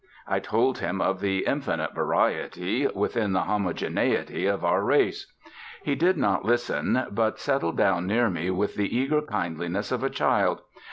[0.27, 5.31] I told him of the infinite variety, within the homogeneity, of our race.
[5.83, 10.09] He did not listen, but settled down near me with the eager kindliness of a
[10.09, 10.63] child.